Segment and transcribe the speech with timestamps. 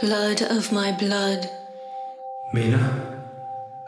[0.00, 1.48] Blood of my blood.
[2.52, 3.20] Mina?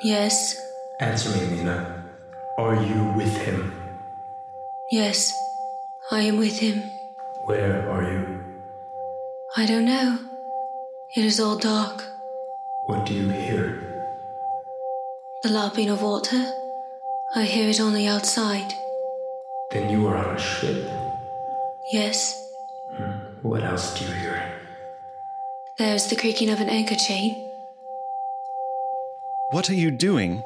[0.02, 0.56] Yes,
[1.00, 2.04] Answer me, Mina.
[2.58, 3.72] Are you with him?
[4.90, 5.32] yes,
[6.10, 6.82] I am with him.
[7.46, 8.44] Where are you?
[9.56, 10.18] I don't know.
[11.16, 12.04] It is all dark.
[12.86, 13.64] What do you hear?
[15.42, 16.44] The lapping of water.
[17.34, 18.72] I hear it on the outside.
[19.70, 20.86] Then you are on a ship.
[21.90, 22.52] Yes,
[22.94, 23.12] hmm.
[23.42, 24.51] What else do you hear?
[25.82, 27.50] There's the creaking of an anchor chain.
[29.50, 30.44] What are you doing?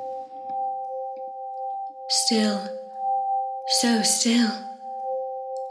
[2.09, 2.67] Still.
[3.81, 4.51] So still.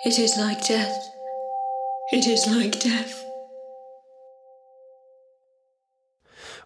[0.06, 1.10] It is like death.
[2.12, 3.26] It is like death.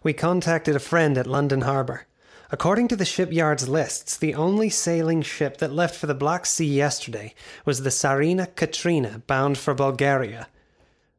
[0.02, 2.06] We contacted a friend at London Harbour.
[2.50, 6.66] According to the shipyard's lists, the only sailing ship that left for the Black Sea
[6.66, 10.48] yesterday was the Tsarina Katrina, bound for Bulgaria.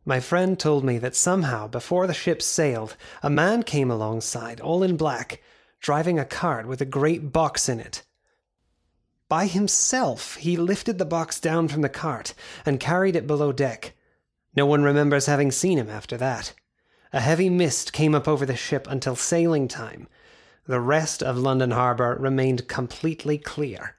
[0.04, 4.82] My friend told me that somehow, before the ship sailed, a man came alongside, all
[4.82, 5.42] in black,
[5.80, 8.04] driving a cart with a great box in it.
[9.30, 12.34] By himself, he lifted the box down from the cart
[12.66, 13.94] and carried it below deck.
[14.56, 16.54] No one remembers having seen him after that.
[17.14, 20.08] A heavy mist came up over the ship until sailing time.
[20.66, 23.98] The rest of London Harbour remained completely clear.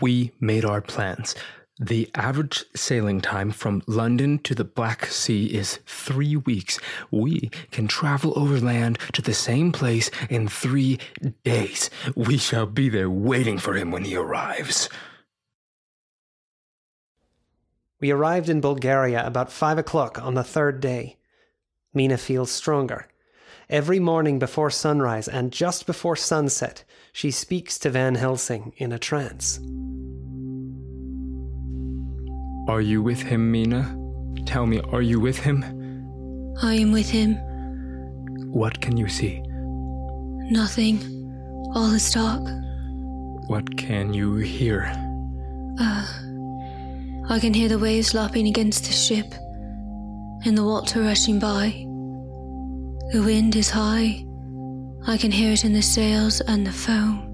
[0.00, 1.34] We made our plans.
[1.80, 6.80] The average sailing time from London to the Black Sea is three weeks.
[7.12, 10.98] We can travel overland to the same place in three
[11.44, 11.88] days.
[12.16, 14.88] We shall be there waiting for him when he arrives.
[18.00, 21.16] We arrived in Bulgaria about five o'clock on the third day.
[21.94, 23.06] Mina feels stronger.
[23.70, 28.98] Every morning before sunrise and just before sunset, she speaks to Van Helsing in a
[28.98, 29.60] trance.
[32.68, 33.96] Are you with him, Mina?
[34.44, 35.64] Tell me, are you with him?
[36.60, 37.36] I am with him.
[38.52, 39.40] What can you see?
[40.50, 40.98] Nothing.
[41.74, 42.46] All is dark.
[43.48, 44.92] What can you hear?
[45.80, 46.06] Uh,
[47.30, 49.32] I can hear the waves lapping against the ship
[50.44, 51.70] and the water rushing by.
[53.12, 54.26] The wind is high.
[55.06, 57.24] I can hear it in the sails and the foam.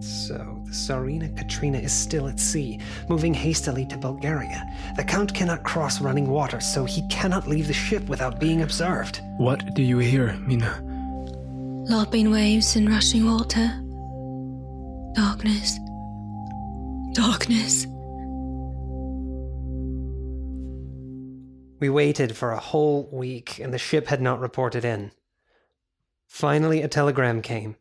[0.00, 2.78] So, Tsarina Katrina is still at sea,
[3.08, 4.62] moving hastily to Bulgaria.
[4.96, 9.20] The Count cannot cross running water, so he cannot leave the ship without being observed.
[9.38, 10.82] What do you hear, Mina?
[11.88, 13.66] Lapping waves and rushing water.
[15.14, 15.78] Darkness.
[17.14, 17.86] Darkness.
[21.80, 25.12] We waited for a whole week, and the ship had not reported in.
[26.26, 27.76] Finally, a telegram came.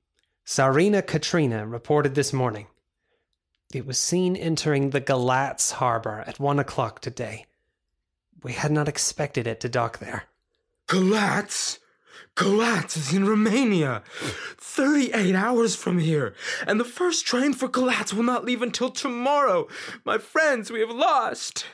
[0.46, 2.68] Tsarina Katrina reported this morning.
[3.74, 7.46] It was seen entering the Galatz harbor at one o'clock today.
[8.44, 10.26] We had not expected it to dock there.
[10.88, 11.80] Galatz?
[12.36, 14.04] Galatz is in Romania.
[14.58, 16.36] 38 hours from here.
[16.68, 19.68] And the first train for Galatz will not leave until tomorrow.
[20.04, 21.66] My friends, we have lost.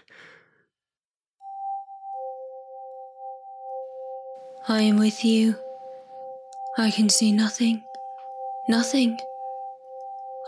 [4.67, 5.55] I am with you.
[6.77, 7.83] I can see nothing.
[8.69, 9.17] Nothing.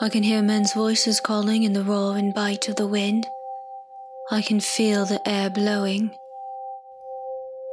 [0.03, 3.25] I can hear men's voices calling in the roar and bite of the wind.
[4.29, 6.11] I can feel the air blowing.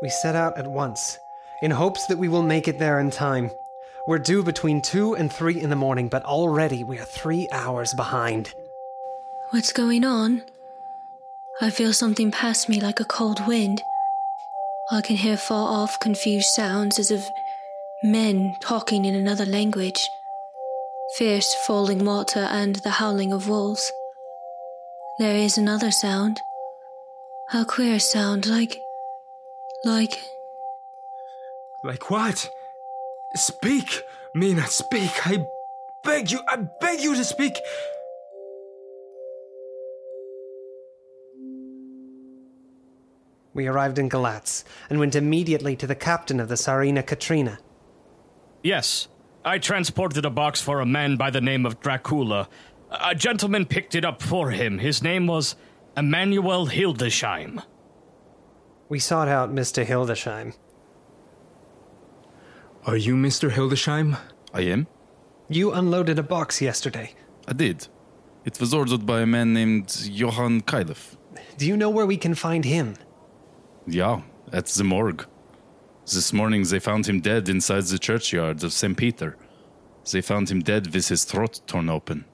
[0.01, 1.19] We set out at once,
[1.61, 3.51] in hopes that we will make it there in time.
[4.07, 7.95] We're due between two and three in the morning, but already we are three hours
[7.95, 8.55] behind.
[9.51, 10.45] What's going on?
[11.61, 13.83] I feel something pass me like a cold wind.
[14.93, 17.29] I can hear far off confused sounds as of
[18.05, 20.09] men talking in another language.
[21.17, 23.93] Fierce falling water and the howling of wolves.
[25.19, 26.41] There is another sound.
[27.53, 28.81] A queer sound, like.
[29.85, 30.21] like.
[31.83, 32.49] Like what?
[33.35, 34.03] Speak,
[34.35, 35.27] Mina, speak.
[35.27, 35.45] I
[36.05, 37.59] beg you, I beg you to speak.
[43.53, 47.59] We arrived in Galatz and went immediately to the captain of the Tsarina Katrina.
[48.63, 49.09] Yes,
[49.45, 52.49] I transported a box for a man by the name of Dracula.
[52.91, 54.79] A gentleman picked it up for him.
[54.79, 55.57] His name was
[55.97, 57.63] Emmanuel Hildesheim.
[58.89, 59.85] We sought out Mr.
[59.85, 60.55] Hildesheim.
[62.85, 63.51] Are you Mr.
[63.51, 64.19] Hildesheim?
[64.53, 64.87] I am?
[65.49, 67.15] You unloaded a box yesterday.
[67.49, 67.89] I did.
[68.45, 71.17] It was ordered by a man named Johann Kailef.
[71.57, 72.97] Do you know where we can find him?
[73.87, 74.23] Yeah,
[74.53, 75.27] at the morgue.
[76.13, 78.97] This morning they found him dead inside the churchyard of St.
[78.97, 79.37] Peter.
[80.11, 82.25] They found him dead with his throat torn open.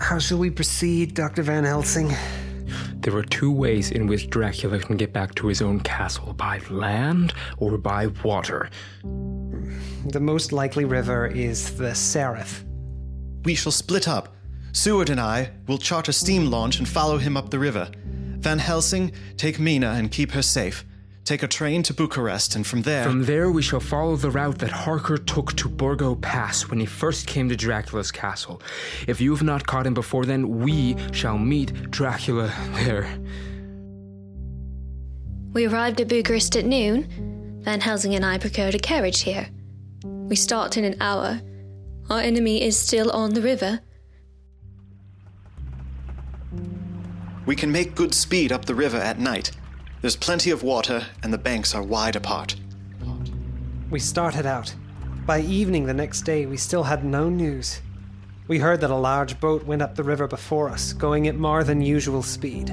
[0.00, 1.42] How shall we proceed, Dr.
[1.42, 2.10] Van Helsing?
[2.94, 6.60] There are two ways in which Dracula can get back to his own castle by
[6.70, 8.70] land or by water.
[9.02, 12.64] The most likely river is the Sereth.
[13.44, 14.37] We shall split up.
[14.72, 17.90] Seward and I will chart a steam launch and follow him up the river.
[18.38, 20.84] Van Helsing, take Mina and keep her safe.
[21.24, 23.04] Take a train to Bucharest, and from there.
[23.04, 26.86] From there, we shall follow the route that Harker took to Borgo Pass when he
[26.86, 28.62] first came to Dracula's castle.
[29.06, 33.06] If you have not caught him before then, we shall meet Dracula there.
[35.52, 37.60] We arrived at Bucharest at noon.
[37.62, 39.50] Van Helsing and I procured a carriage here.
[40.04, 41.42] We start in an hour.
[42.08, 43.80] Our enemy is still on the river.
[47.48, 49.52] We can make good speed up the river at night.
[50.02, 52.54] There's plenty of water, and the banks are wide apart.
[53.88, 54.74] We started out.
[55.24, 57.80] By evening the next day, we still had no news.
[58.48, 61.64] We heard that a large boat went up the river before us, going at more
[61.64, 62.68] than usual speed.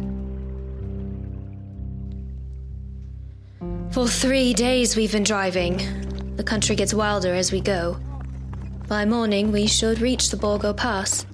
[3.92, 6.36] For three days we've been driving.
[6.36, 7.98] The country gets wilder as we go.
[8.90, 11.26] By morning, we should reach the Borgo Pass.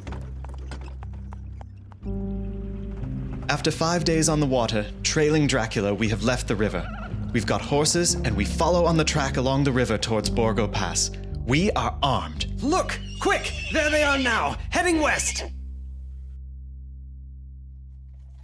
[3.51, 6.87] After five days on the water, trailing Dracula, we have left the river.
[7.33, 11.11] We've got horses, and we follow on the track along the river towards Borgo Pass.
[11.45, 12.45] We are armed.
[12.63, 12.97] Look!
[13.19, 13.51] Quick!
[13.73, 15.43] There they are now, heading west!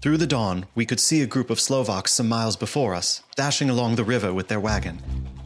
[0.01, 3.69] Through the dawn, we could see a group of Slovaks some miles before us, dashing
[3.69, 5.01] along the river with their wagon.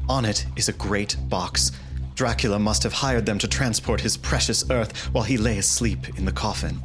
[0.10, 1.72] On it is a great box.
[2.16, 6.26] Dracula must have hired them to transport his precious earth while he lay asleep in
[6.26, 6.82] the coffin.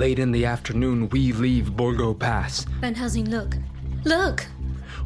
[0.00, 2.64] Late in the afternoon, we leave Borgo Pass.
[2.80, 3.58] Van Helsing, look.
[4.04, 4.46] Look!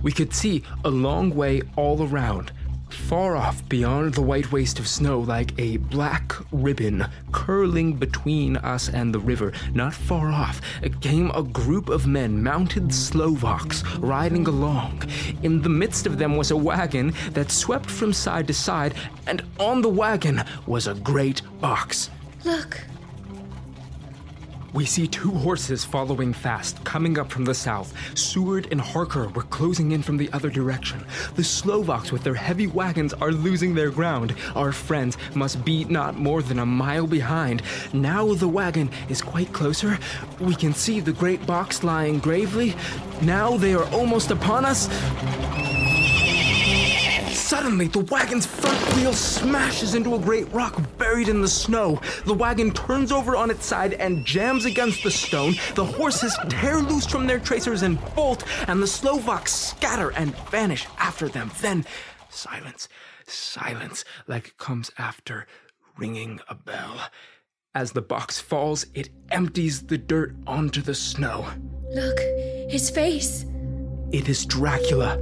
[0.04, 2.52] We could see a long way all around.
[2.90, 8.88] Far off beyond the white waste of snow, like a black ribbon curling between us
[8.88, 10.60] and the river, not far off,
[11.00, 15.02] came a group of men, mounted Slovaks, riding along.
[15.42, 18.94] In the midst of them was a wagon that swept from side to side,
[19.26, 22.10] and on the wagon was a great box.
[22.44, 22.80] Look!
[24.74, 27.94] We see two horses following fast, coming up from the south.
[28.18, 31.06] Seward and Harker were closing in from the other direction.
[31.36, 34.34] The Slovaks, with their heavy wagons, are losing their ground.
[34.56, 37.62] Our friends must be not more than a mile behind.
[37.92, 39.96] Now the wagon is quite closer.
[40.40, 42.74] We can see the great box lying gravely.
[43.22, 44.88] Now they are almost upon us.
[47.44, 52.00] Suddenly, the wagon's front wheel smashes into a great rock buried in the snow.
[52.24, 55.54] The wagon turns over on its side and jams against the stone.
[55.74, 60.86] The horses tear loose from their tracers and bolt, and the Slovaks scatter and vanish
[60.98, 61.50] after them.
[61.60, 61.84] Then,
[62.30, 62.88] silence,
[63.26, 65.46] silence, like comes after
[65.98, 67.10] ringing a bell.
[67.74, 71.46] As the box falls, it empties the dirt onto the snow.
[71.90, 72.20] Look!
[72.70, 73.44] His face!
[74.12, 75.18] It is Dracula,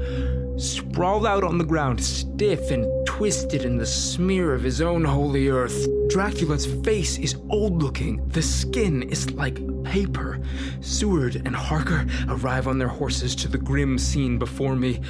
[0.56, 5.49] sprawled out on the ground, stiff and twisted in the smear of his own holy
[5.49, 5.87] earth.
[6.08, 10.40] Dracula's face is old looking, the skin is like paper.
[10.81, 15.00] Seward and Harker arrive on their horses to the grim scene before me.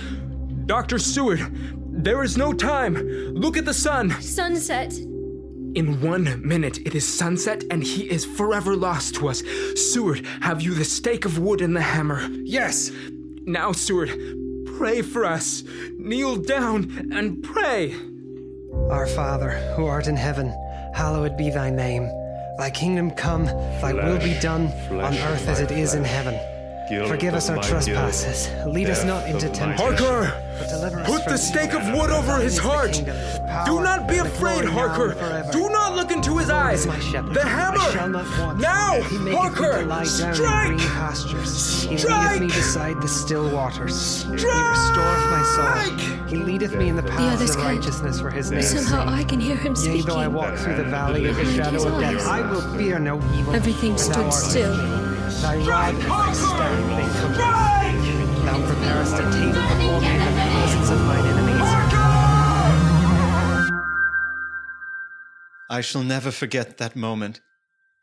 [0.67, 0.99] Dr.
[0.99, 1.41] Seward,
[1.91, 2.95] there is no time.
[3.35, 4.11] Look at the sun.
[4.21, 4.93] Sunset!
[5.75, 9.43] In one minute, it is sunset, and he is forever lost to us.
[9.75, 12.29] Seward, have you the stake of wood and the hammer?
[12.43, 12.91] Yes!
[13.45, 14.11] Now, Seward,
[14.77, 15.65] pray for us.
[15.97, 17.95] Kneel down and pray.
[18.91, 20.49] Our Father, who art in heaven,
[20.95, 22.05] hallowed be thy name.
[22.59, 26.35] Thy kingdom come, thy will be done, on earth as it is in heaven.
[26.89, 28.51] Forgive us our trespasses.
[28.67, 29.77] Lead us not into temptation.
[29.97, 30.43] Harker!
[30.69, 32.93] deliver us Put the stake of wood over his heart.
[33.67, 35.49] Do not be afraid, glory Harker.
[35.53, 36.87] Do not look into his eyes.
[36.87, 37.35] my shepherd.
[37.35, 37.79] The I hammer.
[37.93, 38.59] shall not want.
[38.61, 39.81] Now, He maketh me Harker.
[39.83, 40.67] to lie down in Strike.
[40.69, 41.83] green pastures.
[41.85, 42.33] He Strike.
[42.33, 44.23] leadeth me beside the still waters.
[44.25, 44.71] He Strike.
[44.71, 46.27] restoreth my soul.
[46.29, 47.77] He leadeth me in the paths others of can't.
[47.79, 48.81] righteousness for his name's sake.
[48.81, 50.07] Somehow I can hear him Yea, speaking.
[50.07, 52.27] though I walk through the valley of the shadow of death.
[52.27, 53.55] I will fear no evil.
[53.55, 55.02] Everything stood art still.
[55.43, 55.65] With me.
[55.65, 57.63] Thy rod and thy staff they comfort
[58.01, 58.45] me.
[58.45, 61.63] Thou preparest a table before me in the presence of mine enemies.
[65.71, 67.41] I shall never forget that moment.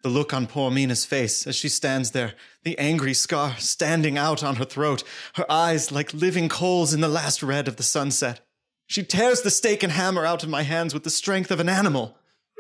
[0.02, 4.44] The look on poor Mina's face as she stands there, the angry scar standing out
[4.44, 5.04] on her throat,
[5.36, 8.40] her eyes like living coals in the last red of the sunset.
[8.88, 11.70] She tears the stake and hammer out of my hands with the strength of an
[11.70, 12.16] animal.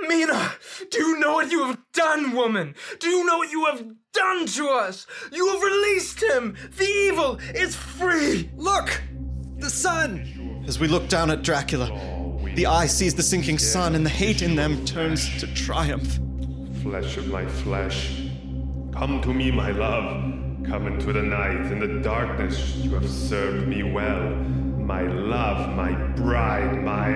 [0.07, 0.51] Mina,
[0.89, 2.75] do you know what you have done, woman?
[2.99, 5.05] Do you know what you have done to us?
[5.31, 6.55] You have released him.
[6.77, 8.49] The evil is free.
[8.55, 9.01] Look!
[9.57, 10.63] The sun!
[10.67, 11.87] As we look down at Dracula,
[12.55, 16.19] The eye sees the sinking sun, and the hate in them turns to triumph.
[16.81, 18.23] Flesh of my flesh.
[18.91, 20.23] Come to me, my love.
[20.65, 24.29] Come into the night, in the darkness, you have served me well.
[24.31, 27.09] My love, my bride, my.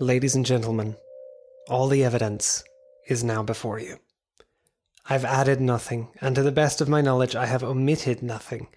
[0.00, 0.96] Ladies and gentlemen,
[1.70, 2.62] all the evidence
[3.08, 3.96] is now before you.
[5.08, 8.68] I've added nothing, and to the best of my knowledge, I have omitted nothing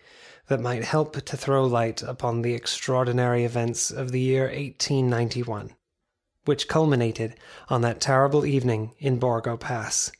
[0.48, 5.76] that might help to throw light upon the extraordinary events of the year 1891,
[6.46, 7.36] which culminated
[7.68, 10.14] on that terrible evening in Borgo Pass.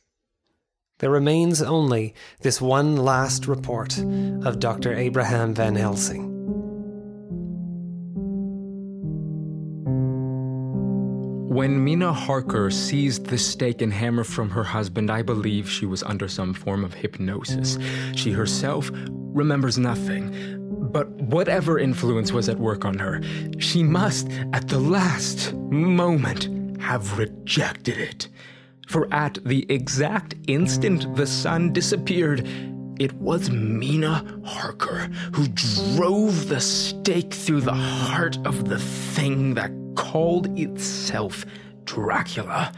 [0.98, 4.92] There remains only this one last report of Dr.
[4.92, 6.29] Abraham Van Helsing.
[11.50, 16.04] When Mina Harker seized the stake and hammer from her husband, I believe she was
[16.04, 17.76] under some form of hypnosis.
[18.14, 20.32] She herself remembers nothing.
[20.92, 23.20] But whatever influence was at work on her,
[23.58, 28.28] she must, at the last moment, have rejected it.
[28.86, 32.46] For at the exact instant the sun disappeared,
[33.00, 39.72] it was Mina Harker who drove the stake through the heart of the thing that
[40.10, 41.46] called itself
[41.84, 42.72] Dracula.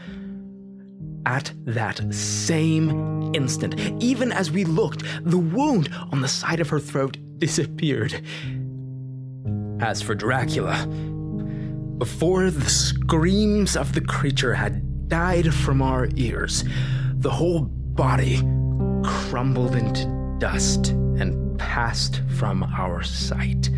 [1.25, 6.79] At that same instant, even as we looked, the wound on the side of her
[6.79, 8.21] throat disappeared.
[9.79, 10.85] As for Dracula,
[11.97, 16.63] before the screams of the creature had died from our ears,
[17.15, 18.37] the whole body
[19.03, 23.71] crumbled into dust and passed from our sight.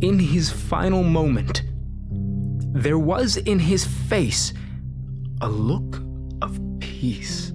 [0.00, 1.64] In his final moment,
[2.74, 4.52] there was in his face
[5.40, 6.02] a look
[6.42, 7.52] of peace,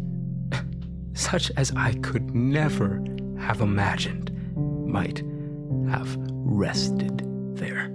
[1.13, 3.03] such as I could never
[3.37, 5.21] have imagined might
[5.89, 7.21] have rested
[7.57, 7.89] there.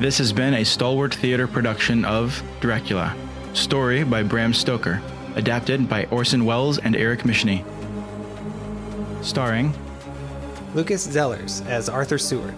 [0.00, 3.16] This has been a Stalwart Theater production of Dracula.
[3.52, 5.02] Story by Bram Stoker.
[5.34, 7.64] Adapted by Orson Welles and Eric Mishny.
[9.22, 9.74] Starring
[10.74, 12.54] Lucas Zellers as Arthur Seward,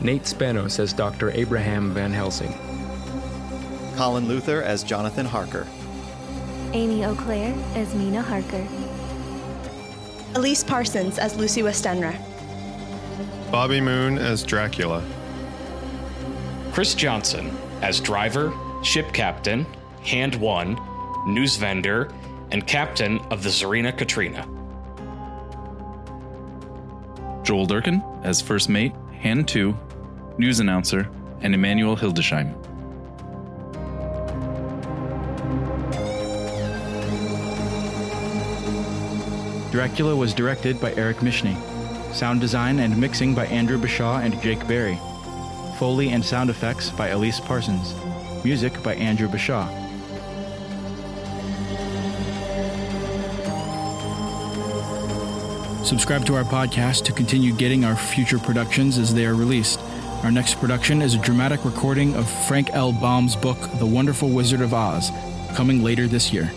[0.00, 1.30] Nate Spanos as Dr.
[1.32, 2.54] Abraham Van Helsing,
[3.96, 5.66] Colin Luther as Jonathan Harker.
[6.72, 8.66] Amy O'Clair as Mina Harker.
[10.34, 12.16] Elise Parsons as Lucy Westenra.
[13.50, 15.04] Bobby Moon as Dracula.
[16.72, 18.50] Chris Johnson as driver,
[18.82, 19.66] ship captain,
[20.02, 20.80] hand one,
[21.26, 22.10] news vendor,
[22.50, 24.48] and captain of the Tsarina Katrina.
[27.42, 29.76] Joel Durkin as first mate, hand two,
[30.38, 31.10] news announcer,
[31.42, 32.54] and Emmanuel Hildesheim.
[39.70, 41.54] Dracula was directed by Eric Mishny.
[42.14, 44.98] Sound design and mixing by Andrew Bashaw and Jake Berry.
[45.78, 47.94] Foley and sound effects by Elise Parsons.
[48.44, 49.68] Music by Andrew Bashaw.
[55.84, 59.80] Subscribe to our podcast to continue getting our future productions as they are released.
[60.22, 62.92] Our next production is a dramatic recording of Frank L.
[62.92, 65.10] Baum's book, The Wonderful Wizard of Oz,
[65.54, 66.52] coming later this year.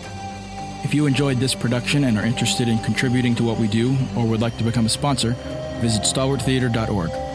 [0.84, 4.24] If you enjoyed this production and are interested in contributing to what we do or
[4.26, 5.32] would like to become a sponsor,
[5.80, 7.25] visit stalwarttheater.org.